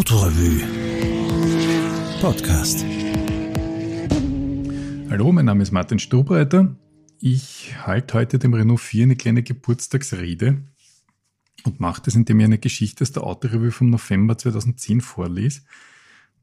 Autorevue 0.00 0.62
Podcast. 2.22 2.86
Hallo, 5.10 5.30
mein 5.30 5.44
Name 5.44 5.62
ist 5.62 5.72
Martin 5.72 5.98
Stubreiter. 5.98 6.74
Ich 7.20 7.74
halte 7.82 8.14
heute 8.14 8.38
dem 8.38 8.54
Renault 8.54 8.80
4 8.80 9.02
eine 9.02 9.16
kleine 9.16 9.42
Geburtstagsrede 9.42 10.62
und 11.64 11.80
mache 11.80 12.00
das, 12.02 12.14
indem 12.14 12.40
ich 12.40 12.46
eine 12.46 12.56
Geschichte 12.56 13.02
aus 13.02 13.12
der 13.12 13.24
Autorevue 13.24 13.72
vom 13.72 13.90
November 13.90 14.38
2010 14.38 15.02
vorlese. 15.02 15.60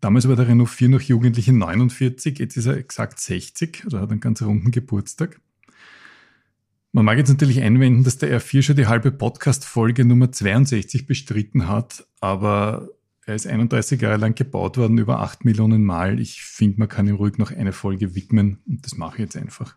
Damals 0.02 0.28
war 0.28 0.36
der 0.36 0.50
Renault 0.50 0.70
4 0.70 0.90
noch 0.90 1.02
jugendliche 1.02 1.52
49, 1.52 2.38
jetzt 2.38 2.58
ist 2.58 2.68
er 2.68 2.78
exakt 2.78 3.20
60, 3.20 3.86
also 3.86 4.00
hat 4.00 4.12
einen 4.12 4.20
ganz 4.20 4.44
runden 4.44 4.70
Geburtstag. 4.70 5.42
Man 6.92 7.06
mag 7.06 7.18
jetzt 7.18 7.30
natürlich 7.30 7.62
einwenden, 7.62 8.04
dass 8.04 8.20
der 8.20 8.40
R4 8.40 8.62
schon 8.62 8.76
die 8.76 8.86
halbe 8.86 9.12
Podcast-Folge 9.12 10.06
Nummer 10.06 10.32
62 10.32 11.08
bestritten 11.08 11.68
hat, 11.68 12.06
aber 12.20 12.90
er 13.28 13.36
ist 13.36 13.46
31 13.46 14.02
Jahre 14.02 14.18
lang 14.18 14.36
gebaut 14.36 14.78
worden, 14.78 14.98
über 14.98 15.20
8 15.20 15.44
Millionen 15.44 15.84
Mal. 15.84 16.20
Ich 16.20 16.42
finde, 16.42 16.80
man 16.80 16.88
kann 16.88 17.08
ihm 17.08 17.16
ruhig 17.16 17.38
noch 17.38 17.52
eine 17.52 17.74
Folge 17.74 18.16
widmen 18.16 18.60
und 18.66 18.86
das 18.86 18.96
mache 18.96 19.16
ich 19.16 19.20
jetzt 19.20 19.36
einfach. 19.36 19.76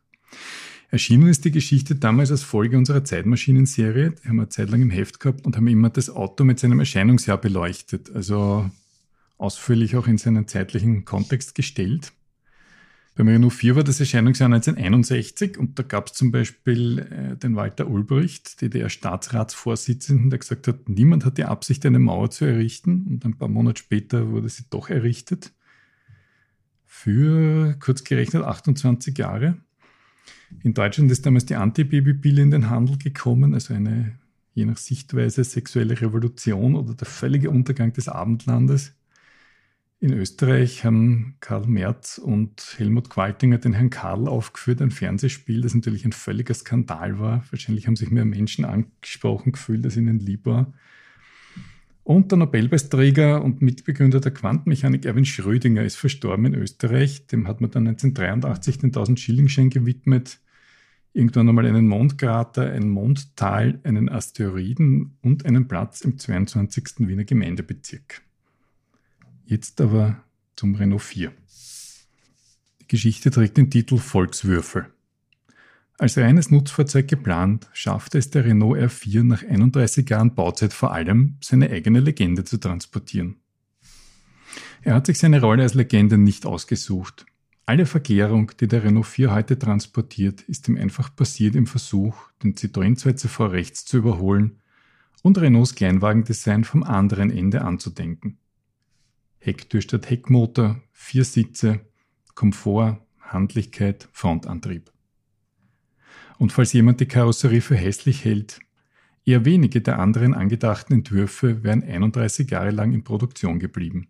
Erschienen 0.91 1.29
ist 1.29 1.45
die 1.45 1.51
Geschichte 1.51 1.97
damals 1.97 2.31
als 2.31 2.45
Folge 2.45 2.79
unserer 2.79 3.05
Zeitmaschinen-Serie. 3.05 4.13
Die 4.13 4.29
haben 4.29 4.37
wir 4.37 4.43
eine 4.43 4.49
Zeit 4.51 4.71
lang 4.71 4.83
im 4.83 4.91
Heft 4.91 5.19
gehabt 5.19 5.47
und 5.47 5.57
haben 5.57 5.67
immer 5.67 5.91
das 5.91 6.11
Auto 6.11 6.45
mit 6.45 6.61
seinem 6.61 6.79
Erscheinungsjahr 6.79 7.39
beleuchtet. 7.39 8.15
Also 8.15 8.71
ausführlich 9.37 9.97
auch 9.97 10.07
in 10.07 10.19
seinen 10.19 10.47
zeitlichen 10.47 11.05
Kontext 11.05 11.57
gestellt. 11.57 12.13
Beim 13.15 13.29
Renault 13.29 13.53
4 13.53 13.77
war 13.77 13.85
das 13.85 14.01
Erscheinungsjahr 14.01 14.47
1961 14.47 15.59
und 15.59 15.79
da 15.79 15.83
gab 15.83 16.07
es 16.07 16.13
zum 16.13 16.31
Beispiel 16.31 16.99
äh, 16.99 17.37
den 17.37 17.57
Walter 17.57 17.89
Ulbricht, 17.89 18.63
DDR-Staatsratsvorsitzenden, 18.63 20.31
der 20.31 20.39
gesagt 20.39 20.69
hat, 20.69 20.89
niemand 20.89 21.25
hat 21.25 21.37
die 21.37 21.45
Absicht, 21.45 21.85
eine 21.85 21.99
Mauer 21.99 22.30
zu 22.30 22.45
errichten 22.45 23.07
und 23.09 23.25
ein 23.25 23.37
paar 23.37 23.49
Monate 23.49 23.83
später 23.83 24.30
wurde 24.30 24.49
sie 24.49 24.65
doch 24.71 24.91
errichtet. 24.91 25.52
Für 26.87 27.77
kurz 27.80 28.05
gerechnet 28.05 28.45
28 28.45 29.17
Jahre. 29.19 29.59
In 30.63 30.74
Deutschland 30.74 31.11
ist 31.11 31.27
damals 31.27 31.47
die 31.47 31.57
Anti-Baby-Pille 31.57 32.43
in 32.43 32.51
den 32.51 32.71
Handel 32.71 32.97
gekommen, 32.97 33.55
also 33.55 33.74
eine 33.74 34.19
je 34.55 34.65
nach 34.65 34.77
Sichtweise 34.77 35.45
sexuelle 35.45 36.01
Revolution 36.01 36.74
oder 36.74 36.95
der 36.95 37.07
völlige 37.07 37.51
Untergang 37.51 37.93
des 37.93 38.09
Abendlandes. 38.09 38.93
In 40.02 40.15
Österreich 40.15 40.82
haben 40.87 41.34
Karl 41.40 41.66
Merz 41.66 42.16
und 42.16 42.74
Helmut 42.79 43.10
Qualtinger 43.10 43.59
den 43.59 43.74
Herrn 43.74 43.90
Karl 43.90 44.29
aufgeführt, 44.29 44.80
ein 44.80 44.90
Fernsehspiel, 44.90 45.60
das 45.60 45.74
natürlich 45.74 46.06
ein 46.06 46.12
völliger 46.12 46.54
Skandal 46.54 47.18
war. 47.18 47.45
Wahrscheinlich 47.51 47.87
haben 47.87 47.96
sich 47.96 48.10
mehr 48.10 48.24
Menschen 48.24 48.65
angesprochen 48.65 49.52
gefühlt, 49.52 49.84
als 49.84 49.98
ihnen 49.98 50.18
lieb 50.18 50.46
war. 50.46 50.73
Und 52.02 52.32
der 52.32 52.38
Nobelpreisträger 52.38 53.45
und 53.45 53.60
Mitbegründer 53.60 54.21
der 54.21 54.32
Quantenmechanik 54.32 55.04
Erwin 55.04 55.26
Schrödinger 55.26 55.82
ist 55.82 55.96
verstorben 55.96 56.46
in 56.46 56.54
Österreich. 56.54 57.26
Dem 57.26 57.46
hat 57.46 57.60
man 57.60 57.71
dann 57.71 57.87
1983 57.87 58.78
den 58.78 58.88
1000 58.88 59.21
Schillingschein 59.21 59.68
gewidmet. 59.68 60.40
Irgendwann 61.12 61.51
einmal 61.51 61.66
einen 61.66 61.87
Mondkrater, 61.87 62.73
ein 62.73 62.88
Mondtal, 62.88 63.80
einen 63.84 64.09
Asteroiden 64.09 65.19
und 65.21 65.44
einen 65.44 65.69
Platz 65.69 66.00
im 66.00 66.16
22. 66.16 67.06
Wiener 67.06 67.25
Gemeindebezirk. 67.25 68.22
Jetzt 69.50 69.81
aber 69.81 70.22
zum 70.54 70.76
Renault 70.76 71.03
4. 71.03 71.32
Die 72.82 72.87
Geschichte 72.87 73.32
trägt 73.32 73.56
den 73.56 73.69
Titel 73.69 73.98
Volkswürfel. 73.98 74.87
Als 75.98 76.16
reines 76.16 76.53
Nutzfahrzeug 76.53 77.09
geplant, 77.09 77.69
schaffte 77.72 78.19
es 78.19 78.31
der 78.31 78.44
Renault 78.44 78.78
R4 78.78 79.25
nach 79.25 79.43
31 79.43 80.09
Jahren 80.09 80.37
Bauzeit 80.37 80.72
vor 80.72 80.93
allem, 80.93 81.37
seine 81.41 81.69
eigene 81.69 81.98
Legende 81.98 82.44
zu 82.44 82.59
transportieren. 82.59 83.38
Er 84.82 84.94
hat 84.94 85.06
sich 85.06 85.19
seine 85.19 85.41
Rolle 85.41 85.65
als 85.65 85.75
Legende 85.75 86.16
nicht 86.16 86.47
ausgesucht. 86.47 87.27
Alle 87.66 87.87
Verklärung, 87.87 88.53
die 88.60 88.69
der 88.69 88.84
Renault 88.84 89.06
4 89.06 89.34
heute 89.34 89.59
transportiert, 89.59 90.43
ist 90.43 90.69
ihm 90.69 90.77
einfach 90.77 91.12
passiert 91.16 91.56
im 91.56 91.66
Versuch, 91.66 92.15
den 92.44 92.55
Citroën 92.55 92.97
2CV 92.97 93.50
rechts 93.50 93.84
zu 93.84 93.97
überholen 93.97 94.60
und 95.22 95.39
Renaults 95.39 95.75
Kleinwagendesign 95.75 96.62
vom 96.62 96.84
anderen 96.84 97.33
Ende 97.33 97.62
anzudenken. 97.62 98.39
Hecktür 99.41 99.81
statt 99.81 100.11
Heckmotor, 100.11 100.83
vier 100.93 101.25
Sitze, 101.25 101.81
Komfort, 102.34 102.99
Handlichkeit, 103.21 104.09
Frontantrieb. 104.12 104.93
Und 106.39 106.53
falls 106.53 106.73
jemand 106.73 107.01
die 107.01 107.06
Karosserie 107.06 107.62
für 107.62 107.75
hässlich 107.75 108.25
hält, 108.25 108.61
eher 109.25 109.45
wenige 109.45 109.81
der 109.81 109.99
anderen 109.99 110.34
angedachten 110.34 110.93
Entwürfe 110.93 111.62
wären 111.65 111.83
31 111.83 112.51
Jahre 112.51 112.71
lang 112.71 112.93
in 112.93 113.03
Produktion 113.03 113.59
geblieben. 113.59 114.09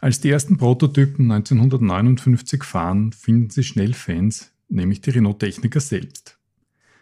Als 0.00 0.20
die 0.20 0.30
ersten 0.30 0.58
Prototypen 0.58 1.30
1959 1.30 2.64
fahren, 2.64 3.12
finden 3.12 3.50
sie 3.50 3.62
schnell 3.62 3.94
Fans, 3.94 4.52
nämlich 4.68 5.00
die 5.00 5.10
Renault-Techniker 5.10 5.80
selbst. 5.80 6.38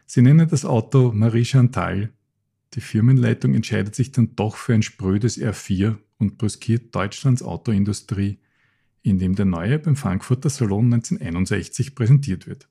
Sie 0.06 0.22
nennen 0.22 0.48
das 0.48 0.64
Auto 0.64 1.12
Marie 1.12 1.44
Chantal. 1.44 2.12
Die 2.74 2.80
Firmenleitung 2.80 3.54
entscheidet 3.54 3.94
sich 3.94 4.12
dann 4.12 4.36
doch 4.36 4.56
für 4.56 4.74
ein 4.74 4.82
sprödes 4.82 5.40
R4 5.40 5.96
und 6.20 6.38
brüskiert 6.38 6.94
Deutschlands 6.94 7.42
Autoindustrie, 7.42 8.38
indem 9.02 9.34
der 9.34 9.46
neue 9.46 9.78
beim 9.78 9.96
Frankfurter 9.96 10.50
Salon 10.50 10.84
1961 10.84 11.94
präsentiert 11.94 12.46
wird. 12.46 12.68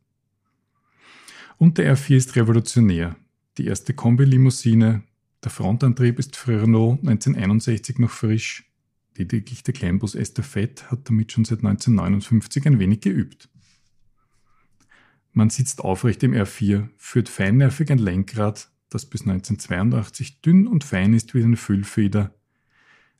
Und 1.57 1.77
der 1.77 1.95
R4 1.95 2.15
ist 2.15 2.35
revolutionär. 2.35 3.17
Die 3.57 3.65
erste 3.65 3.93
Kombi-Limousine, 3.93 5.03
der 5.43 5.51
Frontantrieb 5.51 6.19
ist 6.19 6.37
für 6.37 6.61
Renault 6.61 6.99
1961 6.99 7.97
noch 7.97 8.11
frisch. 8.11 8.65
Lediglich 9.17 9.63
der 9.63 9.73
Kleinbus 9.73 10.15
Estafette 10.15 10.89
hat 10.89 11.09
damit 11.09 11.33
schon 11.33 11.43
seit 11.43 11.59
1959 11.59 12.65
ein 12.67 12.79
wenig 12.79 13.01
geübt. 13.01 13.49
Man 15.33 15.49
sitzt 15.49 15.81
aufrecht 15.81 16.23
im 16.23 16.33
R4, 16.33 16.87
führt 16.97 17.27
feinnervig 17.27 17.91
ein 17.91 17.97
Lenkrad, 17.97 18.71
das 18.89 19.05
bis 19.05 19.21
1982 19.21 20.41
dünn 20.41 20.67
und 20.67 20.83
fein 20.83 21.13
ist 21.13 21.33
wie 21.33 21.43
eine 21.43 21.57
Füllfeder 21.57 22.33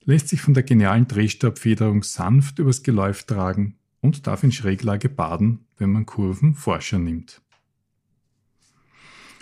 lässt 0.06 0.30
sich 0.30 0.42
von 0.42 0.54
der 0.54 0.64
genialen 0.64 1.08
Drehstabfederung 1.08 2.04
sanft 2.04 2.60
übers 2.60 2.84
Geläuf 2.84 3.24
tragen 3.24 3.76
und 4.02 4.28
darf 4.28 4.44
in 4.44 4.52
Schräglage 4.52 5.10
baden, 5.10 5.66
wenn 5.78 5.92
man 5.92 6.06
Kurven 6.06 6.56
forscher 6.56 7.00
nimmt. 7.00 7.42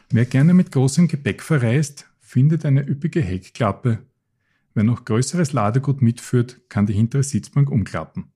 Wer 0.09 0.25
gerne 0.25 0.53
mit 0.53 0.71
großem 0.71 1.07
Gepäck 1.07 1.41
verreist, 1.43 2.09
findet 2.19 2.65
eine 2.65 2.87
üppige 2.87 3.21
Heckklappe. 3.21 3.99
Wer 4.73 4.83
noch 4.83 5.05
größeres 5.05 5.53
Ladegut 5.53 6.01
mitführt, 6.01 6.61
kann 6.69 6.85
die 6.85 6.93
hintere 6.93 7.23
Sitzbank 7.23 7.69
umklappen. 7.69 8.31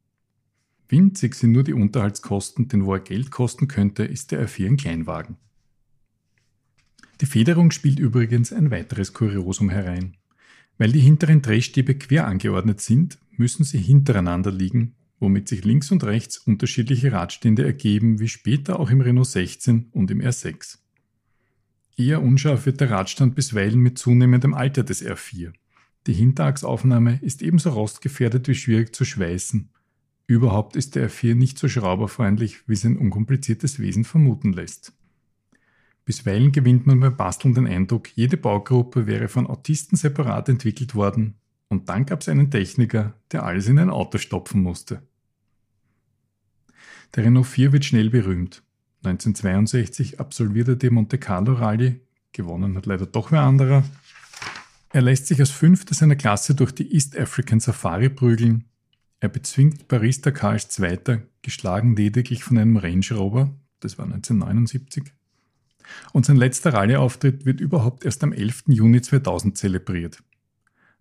Winzig 0.89 1.35
sind 1.35 1.53
nur 1.53 1.63
die 1.63 1.73
Unterhaltskosten, 1.73 2.67
denn 2.67 2.85
wo 2.85 2.93
er 2.93 2.99
Geld 2.99 3.31
kosten 3.31 3.69
könnte, 3.69 4.03
ist 4.03 4.31
der 4.31 4.45
R4 4.45 4.67
ein 4.67 4.77
Kleinwagen. 4.77 5.37
Die 7.21 7.25
Federung 7.25 7.71
spielt 7.71 7.99
übrigens 7.99 8.51
ein 8.51 8.71
weiteres 8.71 9.13
Kuriosum 9.13 9.69
herein. 9.69 10.17
Weil 10.81 10.93
die 10.93 10.99
hinteren 10.99 11.43
Drehstäbe 11.43 11.93
quer 11.93 12.25
angeordnet 12.25 12.81
sind, 12.81 13.19
müssen 13.37 13.63
sie 13.63 13.77
hintereinander 13.77 14.51
liegen, 14.51 14.95
womit 15.19 15.47
sich 15.47 15.63
links 15.63 15.91
und 15.91 16.03
rechts 16.03 16.39
unterschiedliche 16.39 17.11
Radstände 17.11 17.63
ergeben, 17.63 18.19
wie 18.19 18.27
später 18.27 18.79
auch 18.79 18.89
im 18.89 18.99
Renault 18.99 19.27
16 19.27 19.89
und 19.91 20.09
im 20.09 20.21
R6. 20.21 20.79
Eher 21.97 22.23
unscharf 22.23 22.65
wird 22.65 22.81
der 22.81 22.89
Radstand 22.89 23.35
bisweilen 23.35 23.79
mit 23.79 23.99
zunehmendem 23.99 24.55
Alter 24.55 24.81
des 24.81 25.05
R4. 25.05 25.53
Die 26.07 26.13
Hinterachsaufnahme 26.13 27.19
ist 27.21 27.43
ebenso 27.43 27.69
rostgefährdet 27.69 28.47
wie 28.47 28.55
schwierig 28.55 28.95
zu 28.95 29.05
schweißen. 29.05 29.69
Überhaupt 30.25 30.75
ist 30.75 30.95
der 30.95 31.11
R4 31.11 31.35
nicht 31.35 31.59
so 31.59 31.67
schrauberfreundlich, 31.67 32.67
wie 32.67 32.75
sein 32.75 32.97
unkompliziertes 32.97 33.77
Wesen 33.77 34.03
vermuten 34.03 34.51
lässt. 34.51 34.93
Bisweilen 36.05 36.51
gewinnt 36.51 36.87
man 36.87 36.99
beim 36.99 37.15
Basteln 37.15 37.53
den 37.53 37.67
Eindruck, 37.67 38.15
jede 38.15 38.37
Baugruppe 38.37 39.05
wäre 39.07 39.27
von 39.27 39.47
Autisten 39.47 39.97
separat 39.97 40.49
entwickelt 40.49 40.95
worden 40.95 41.35
und 41.69 41.89
dann 41.89 42.05
gab 42.05 42.21
es 42.21 42.29
einen 42.29 42.51
Techniker, 42.51 43.13
der 43.31 43.43
alles 43.43 43.67
in 43.67 43.79
ein 43.79 43.89
Auto 43.89 44.17
stopfen 44.17 44.61
musste. 44.61 45.01
Der 47.15 47.25
Renault 47.25 47.47
4 47.47 47.71
wird 47.71 47.85
schnell 47.85 48.09
berühmt. 48.09 48.63
1962 49.03 50.19
absolviert 50.19 50.67
er 50.67 50.75
die 50.75 50.89
Monte 50.89 51.17
Carlo 51.17 51.53
Rallye, 51.53 52.01
gewonnen 52.33 52.75
hat 52.77 52.85
leider 52.85 53.05
doch 53.05 53.31
wer 53.31 53.41
anderer. 53.41 53.83
Er 54.89 55.01
lässt 55.01 55.27
sich 55.27 55.39
als 55.39 55.49
Fünfter 55.49 55.95
seiner 55.95 56.15
Klasse 56.15 56.55
durch 56.55 56.71
die 56.73 56.93
East 56.93 57.17
African 57.17 57.59
Safari 57.59 58.09
prügeln. 58.09 58.65
Er 59.19 59.29
bezwingt 59.29 59.87
Paris-Dakar 59.87 60.51
als 60.51 60.69
Zweiter, 60.69 61.21
geschlagen 61.41 61.95
lediglich 61.95 62.43
von 62.43 62.57
einem 62.57 62.77
Range 62.77 63.05
Rover, 63.11 63.53
das 63.79 63.97
war 63.97 64.05
1979. 64.05 65.13
Und 66.13 66.25
sein 66.25 66.35
letzter 66.35 66.73
Rallye-Auftritt 66.73 67.45
wird 67.45 67.61
überhaupt 67.61 68.05
erst 68.05 68.23
am 68.23 68.33
11. 68.33 68.63
Juni 68.67 69.01
2000 69.01 69.57
zelebriert. 69.57 70.23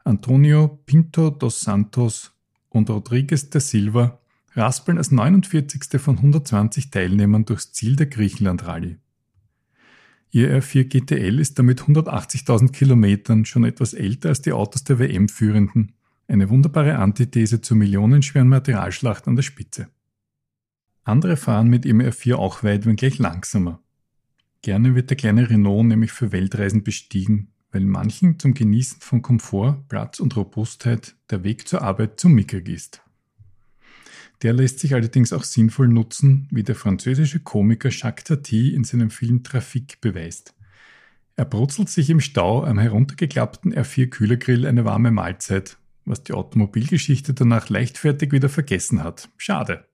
Antonio 0.04 0.80
Pinto 0.86 1.30
dos 1.30 1.60
Santos 1.60 2.32
und 2.68 2.88
Rodriguez 2.88 3.50
de 3.50 3.60
Silva 3.60 4.20
raspeln 4.54 4.98
als 4.98 5.10
49. 5.10 6.00
von 6.00 6.16
120 6.16 6.90
Teilnehmern 6.90 7.44
durchs 7.44 7.72
Ziel 7.72 7.96
der 7.96 8.06
Griechenland-Rallye. 8.06 8.96
Ihr 10.32 10.62
R4 10.62 10.84
GTL 10.84 11.40
ist 11.40 11.58
damit 11.58 11.82
180.000 11.82 12.70
Kilometern 12.70 13.44
schon 13.44 13.64
etwas 13.64 13.94
älter 13.94 14.28
als 14.28 14.42
die 14.42 14.52
Autos 14.52 14.84
der 14.84 15.00
WM-Führenden. 15.00 15.94
Eine 16.28 16.48
wunderbare 16.48 16.96
Antithese 16.96 17.60
zur 17.60 17.76
millionenschweren 17.76 18.48
Materialschlacht 18.48 19.26
an 19.26 19.34
der 19.34 19.42
Spitze. 19.42 19.88
Andere 21.02 21.36
fahren 21.36 21.68
mit 21.68 21.84
ihrem 21.84 22.00
R4 22.00 22.34
auch 22.34 22.62
weit, 22.62 22.86
wenn 22.86 22.94
gleich 22.94 23.18
langsamer. 23.18 23.82
Gerne 24.62 24.94
wird 24.94 25.10
der 25.10 25.16
kleine 25.16 25.48
Renault 25.48 25.86
nämlich 25.86 26.12
für 26.12 26.32
Weltreisen 26.32 26.82
bestiegen, 26.82 27.48
weil 27.72 27.82
manchen 27.82 28.38
zum 28.38 28.54
Genießen 28.54 29.00
von 29.00 29.22
Komfort, 29.22 29.84
Platz 29.88 30.20
und 30.20 30.36
Robustheit 30.36 31.16
der 31.30 31.44
Weg 31.44 31.66
zur 31.66 31.82
Arbeit 31.82 32.20
zu 32.20 32.28
mickrig 32.28 32.68
ist. 32.68 33.02
Der 34.42 34.52
lässt 34.52 34.80
sich 34.80 34.94
allerdings 34.94 35.32
auch 35.32 35.44
sinnvoll 35.44 35.88
nutzen, 35.88 36.48
wie 36.50 36.62
der 36.62 36.74
französische 36.74 37.40
Komiker 37.40 37.90
Jacques 37.90 38.24
Tati 38.24 38.74
in 38.74 38.84
seinem 38.84 39.10
Film 39.10 39.42
Trafik 39.42 40.00
beweist. 40.00 40.54
Er 41.36 41.44
brutzelt 41.44 41.88
sich 41.88 42.10
im 42.10 42.20
Stau 42.20 42.64
am 42.64 42.78
heruntergeklappten 42.78 43.74
R4 43.74 44.08
Kühlergrill 44.08 44.66
eine 44.66 44.84
warme 44.84 45.10
Mahlzeit 45.10 45.78
was 46.04 46.22
die 46.24 46.32
Automobilgeschichte 46.32 47.34
danach 47.34 47.68
leichtfertig 47.68 48.32
wieder 48.32 48.48
vergessen 48.48 49.02
hat. 49.02 49.28
Schade. 49.36 49.86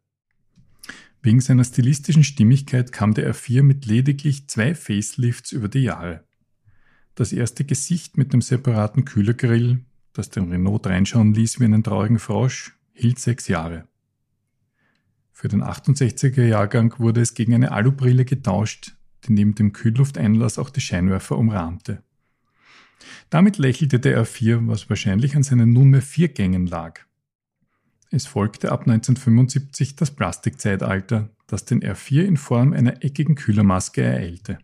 Wegen 1.26 1.40
seiner 1.40 1.64
stilistischen 1.64 2.23
Stimmigkeit 2.23 2.93
kam 2.93 3.12
der 3.12 3.34
R4 3.34 3.64
mit 3.64 3.84
lediglich 3.84 4.46
zwei 4.46 4.76
Facelifts 4.76 5.50
über 5.50 5.67
die 5.67 5.81
Jahre. 5.81 6.23
Das 7.17 7.32
erste 7.32 7.64
Gesicht 7.64 8.17
mit 8.17 8.32
dem 8.32 8.40
separaten 8.40 9.05
Kühlergrill, 9.05 9.84
das 10.12 10.31
dem 10.31 10.52
Renault 10.52 10.87
reinschauen 10.87 11.34
ließ 11.34 11.58
wie 11.58 11.64
einen 11.64 11.82
traurigen 11.82 12.20
Frosch, 12.20 12.78
hielt 12.93 13.19
sechs 13.19 13.49
Jahre. 13.49 13.88
Für 15.32 15.49
den 15.49 15.64
68er 15.64 16.44
Jahrgang 16.44 16.94
wurde 16.99 17.23
es 17.23 17.34
gegen 17.34 17.55
eine 17.55 17.72
Alubrille 17.72 18.25
getauscht, 18.25 18.94
die 19.25 19.32
neben 19.32 19.56
dem 19.56 19.72
Kühllufteinlass 19.72 20.61
auch 20.61 20.70
die 20.70 20.81
Scheinwerfer 20.81 21.37
umrahmte. 21.37 22.05
Damit 23.31 23.58
lächelte 23.58 23.99
der 23.99 24.25
R4, 24.25 24.69
was 24.69 24.88
wahrscheinlich 24.88 25.34
an 25.34 25.43
seinen 25.43 25.72
nunmehr 25.72 26.02
vier 26.02 26.29
Gängen 26.29 26.69
lag. 26.69 27.06
Es 28.11 28.26
folgte 28.26 28.73
ab 28.73 28.82
1975 28.82 29.97
das 29.97 30.11
Plastikzeitalter, 30.11 31.31
das 31.47 31.64
den 31.64 31.82
R4 31.82 32.23
in 32.23 32.37
Form 32.37 32.73
einer 32.73 33.05
eckigen 33.05 33.35
Kühlermaske 33.35 34.03
ereilte. 34.03 34.58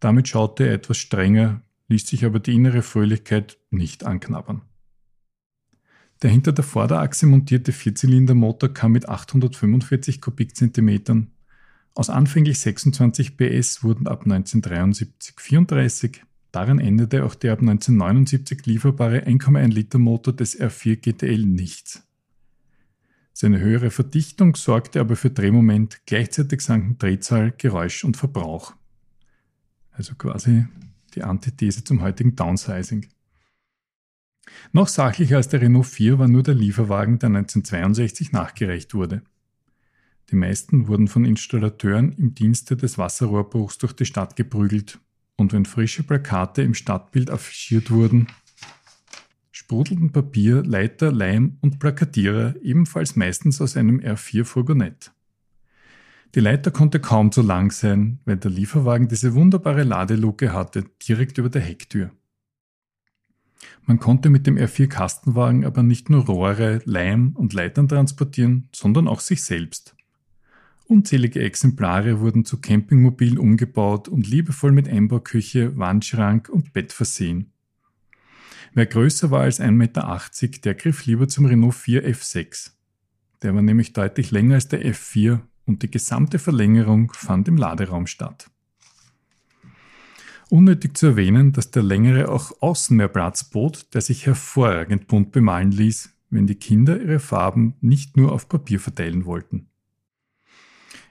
Damit 0.00 0.28
schaute 0.28 0.66
er 0.66 0.74
etwas 0.74 0.98
strenger, 0.98 1.62
ließ 1.88 2.06
sich 2.06 2.24
aber 2.24 2.40
die 2.40 2.54
innere 2.54 2.82
Fröhlichkeit 2.82 3.58
nicht 3.70 4.04
anknabbern. 4.04 4.62
Der 6.22 6.30
hinter 6.30 6.52
der 6.52 6.64
Vorderachse 6.64 7.26
montierte 7.26 7.72
Vierzylindermotor 7.72 8.70
kam 8.74 8.92
mit 8.92 9.08
845 9.08 10.20
Kubikzentimetern. 10.20 11.30
Aus 11.94 12.10
anfänglich 12.10 12.58
26 12.58 13.36
PS 13.36 13.84
wurden 13.84 14.08
ab 14.08 14.22
1973 14.24 15.36
34, 15.38 16.22
Daran 16.50 16.78
änderte 16.78 17.24
auch 17.24 17.34
der 17.34 17.52
ab 17.52 17.60
1979 17.60 18.64
lieferbare 18.64 19.26
1,1 19.26 19.68
Liter 19.68 19.98
Motor 19.98 20.32
des 20.32 20.58
R4 20.58 20.96
GTL 20.96 21.44
nichts. 21.44 22.07
Seine 23.40 23.60
höhere 23.60 23.92
Verdichtung 23.92 24.56
sorgte 24.56 24.98
aber 24.98 25.14
für 25.14 25.30
Drehmoment, 25.30 26.00
gleichzeitig 26.06 26.60
sanken 26.60 26.98
Drehzahl, 26.98 27.54
Geräusch 27.56 28.02
und 28.02 28.16
Verbrauch. 28.16 28.74
Also 29.92 30.16
quasi 30.16 30.66
die 31.14 31.22
Antithese 31.22 31.84
zum 31.84 32.02
heutigen 32.02 32.34
Downsizing. 32.34 33.06
Noch 34.72 34.88
sachlicher 34.88 35.36
als 35.36 35.46
der 35.46 35.60
Renault 35.60 35.86
4 35.86 36.18
war 36.18 36.26
nur 36.26 36.42
der 36.42 36.56
Lieferwagen, 36.56 37.20
der 37.20 37.28
1962 37.28 38.32
nachgereicht 38.32 38.92
wurde. 38.92 39.22
Die 40.32 40.34
meisten 40.34 40.88
wurden 40.88 41.06
von 41.06 41.24
Installateuren 41.24 42.10
im 42.14 42.34
Dienste 42.34 42.76
des 42.76 42.98
Wasserrohrbruchs 42.98 43.78
durch 43.78 43.92
die 43.92 44.06
Stadt 44.06 44.34
geprügelt 44.34 44.98
und 45.36 45.52
wenn 45.52 45.64
frische 45.64 46.02
Plakate 46.02 46.62
im 46.62 46.74
Stadtbild 46.74 47.30
affichiert 47.30 47.92
wurden, 47.92 48.26
sprudelten 49.58 50.12
Papier, 50.12 50.62
Leiter, 50.62 51.10
Leim 51.10 51.58
und 51.62 51.80
Plakatierer 51.80 52.54
ebenfalls 52.62 53.16
meistens 53.16 53.60
aus 53.60 53.76
einem 53.76 53.98
R4-Furgonett. 53.98 55.10
Die 56.36 56.40
Leiter 56.40 56.70
konnte 56.70 57.00
kaum 57.00 57.32
so 57.32 57.42
lang 57.42 57.72
sein, 57.72 58.20
weil 58.24 58.36
der 58.36 58.52
Lieferwagen 58.52 59.08
diese 59.08 59.34
wunderbare 59.34 59.82
Ladeluke 59.82 60.52
hatte, 60.52 60.84
direkt 61.08 61.38
über 61.38 61.48
der 61.48 61.62
Hecktür. 61.62 62.12
Man 63.84 63.98
konnte 63.98 64.30
mit 64.30 64.46
dem 64.46 64.56
R4-Kastenwagen 64.56 65.64
aber 65.64 65.82
nicht 65.82 66.08
nur 66.08 66.26
Rohre, 66.26 66.80
Leim 66.84 67.32
und 67.34 67.52
Leitern 67.52 67.88
transportieren, 67.88 68.68
sondern 68.72 69.08
auch 69.08 69.18
sich 69.18 69.42
selbst. 69.42 69.96
Unzählige 70.86 71.40
Exemplare 71.40 72.20
wurden 72.20 72.44
zu 72.44 72.60
Campingmobilen 72.60 73.38
umgebaut 73.38 74.06
und 74.06 74.28
liebevoll 74.28 74.70
mit 74.70 74.88
Einbauküche, 74.88 75.76
Wandschrank 75.76 76.48
und 76.48 76.72
Bett 76.72 76.92
versehen. 76.92 77.52
Wer 78.74 78.86
größer 78.86 79.30
war 79.30 79.42
als 79.42 79.60
1,80 79.60 79.70
Meter, 79.70 80.20
der 80.64 80.74
griff 80.74 81.06
lieber 81.06 81.28
zum 81.28 81.46
Renault 81.46 81.74
4 81.74 82.06
F6. 82.08 82.72
Der 83.42 83.54
war 83.54 83.62
nämlich 83.62 83.92
deutlich 83.92 84.30
länger 84.30 84.56
als 84.56 84.68
der 84.68 84.84
F4 84.84 85.40
und 85.66 85.82
die 85.82 85.90
gesamte 85.90 86.38
Verlängerung 86.38 87.12
fand 87.14 87.48
im 87.48 87.56
Laderaum 87.56 88.06
statt. 88.06 88.50
Unnötig 90.50 90.96
zu 90.96 91.08
erwähnen, 91.08 91.52
dass 91.52 91.70
der 91.70 91.82
längere 91.82 92.30
auch 92.30 92.52
außen 92.62 92.96
mehr 92.96 93.08
Platz 93.08 93.44
bot, 93.44 93.94
der 93.94 94.00
sich 94.00 94.24
hervorragend 94.24 95.06
bunt 95.06 95.30
bemalen 95.30 95.70
ließ, 95.70 96.10
wenn 96.30 96.46
die 96.46 96.54
Kinder 96.54 97.00
ihre 97.00 97.20
Farben 97.20 97.74
nicht 97.80 98.16
nur 98.16 98.32
auf 98.32 98.48
Papier 98.48 98.80
verteilen 98.80 99.26
wollten. 99.26 99.68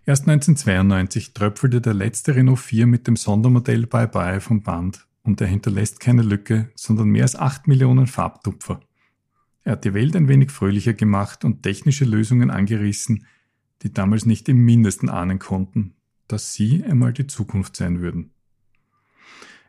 Erst 0.06 0.24
1992 0.24 1.34
tröpfelte 1.34 1.82
der 1.82 1.94
letzte 1.94 2.36
Renault 2.36 2.60
4 2.60 2.88
mit 2.88 3.08
dem 3.08 3.16
Sondermodell 3.16 3.86
Bye 3.86 4.08
Bye 4.08 4.42
vom 4.42 4.64
Band 4.64 5.06
und 5.28 5.42
er 5.42 5.48
hinterlässt 5.48 6.00
keine 6.00 6.24
Lücke, 6.24 6.72
sondern 6.74 7.10
mehr 7.10 7.24
als 7.24 7.36
8 7.36 7.68
Millionen 7.68 8.08
Farbtupfer. 8.08 8.80
Er 9.64 9.74
hat 9.74 9.84
die 9.84 9.94
Welt 9.94 10.16
ein 10.16 10.30
wenig 10.30 10.52
fröhlicher 10.52 10.94
gemacht 10.94 11.44
und 11.44 11.64
technische 11.64 12.06
Lösungen 12.06 12.50
angerissen, 12.50 13.26
die 13.84 13.94
damals 13.94 14.26
nicht 14.26 14.48
im 14.48 14.64
mindesten 14.64 15.10
ahnen 15.10 15.38
konnten, 15.38 15.96
dass 16.30 16.54
sie 16.54 16.84
einmal 16.84 17.12
die 17.12 17.28
Zukunft 17.28 17.76
sein 17.76 18.00
würden. 18.00 18.32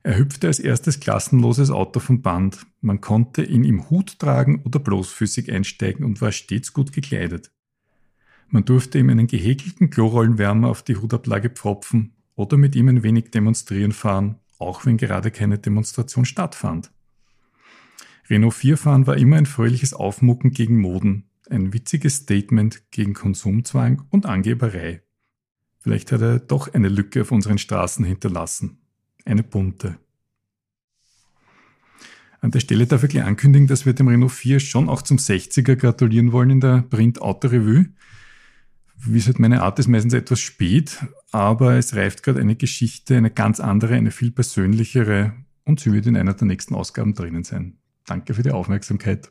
Er 0.05 0.17
hüpfte 0.17 0.47
als 0.47 0.61
erstes 0.61 1.01
klassenloses 1.01 1.71
Auto 1.71 1.99
vom 1.99 2.23
Band, 2.23 2.65
man 2.81 3.01
konnte 3.01 3.43
in 3.43 3.65
ihm 3.65 3.91
Hut 3.91 4.21
tragen 4.21 4.63
oder 4.65 4.79
bloßfüßig 4.79 5.53
einsteigen 5.53 6.05
und 6.05 6.21
war 6.21 6.31
stets 6.31 6.73
gut 6.73 6.93
gekleidet. 6.93 7.51
Man 8.49 8.65
durfte 8.65 9.01
ihm 9.01 9.11
einen 9.11 9.27
gehäkelten 9.27 9.91
Klorollenwärmer 9.91 10.69
auf 10.69 10.85
die 10.85 10.97
Hutablage 10.97 11.51
pfropfen 11.51 12.15
oder 12.37 12.57
mit 12.57 12.77
ihm 12.77 12.89
ein 12.89 13.03
wenig 13.03 13.33
demonstrieren 13.33 13.93
fahren, 13.93 14.39
auch 14.59 14.87
wenn 14.87 14.97
gerade 14.97 15.31
keine 15.31 15.59
Demonstration 15.59 16.25
stattfand. 16.25 16.91
Renault 18.29 18.55
4 18.55 18.77
fahren 18.77 19.07
war 19.07 19.17
immer 19.17 19.37
ein 19.37 19.47
fröhliches 19.47 19.95
Aufmucken 19.95 20.51
gegen 20.51 20.79
Moden, 20.79 21.25
ein 21.49 21.73
witziges 21.73 22.17
Statement 22.17 22.91
gegen 22.91 23.15
Konsumzwang 23.15 24.03
und 24.11 24.27
Angeberei. 24.27 25.03
Vielleicht 25.79 26.13
hat 26.13 26.21
er 26.21 26.39
doch 26.39 26.75
eine 26.75 26.89
Lücke 26.89 27.23
auf 27.23 27.33
unseren 27.33 27.59
Straßen 27.59 28.05
hinterlassen. 28.05 28.79
Eine 29.25 29.43
bunte. 29.43 29.99
An 32.41 32.51
der 32.51 32.61
Stelle 32.61 32.87
darf 32.87 33.03
ich 33.03 33.11
gleich 33.11 33.25
ankündigen, 33.25 33.67
dass 33.67 33.87
wir 33.87 33.95
dem 33.95 34.09
Renault 34.09 34.33
4 34.33 34.61
schon 34.61 34.89
auch 34.89 35.03
zum 35.03 35.17
60er 35.17 35.75
gratulieren 35.75 36.33
wollen 36.33 36.51
in 36.51 36.61
der 36.61 36.83
Print 36.83 37.21
Auto 37.21 37.49
Revue. 37.49 37.87
Wie 39.01 39.15
gesagt, 39.19 39.39
meine 39.39 39.63
Art 39.63 39.79
ist 39.79 39.89
meistens 39.89 40.13
etwas 40.13 40.41
spät, 40.41 41.05
aber 41.31 41.75
es 41.75 41.95
reift 41.95 42.23
gerade 42.23 42.41
eine 42.41 42.57
Geschichte, 42.57 43.17
eine 43.17 43.31
ganz 43.31 43.61
andere, 43.61 43.95
eine 43.95 44.11
viel 44.11 44.33
persönlichere 44.33 45.35
und 45.65 45.81
sie 45.81 45.93
wird 45.93 46.07
in 46.07 46.17
einer 46.17 46.35
der 46.35 46.47
nächsten 46.47 46.75
Ausgaben 46.75 47.15
drinnen 47.15 47.45
sein. 47.45 47.79
Danke 48.07 48.35
für 48.35 48.43
die 48.43 48.51
Aufmerksamkeit. 48.51 49.31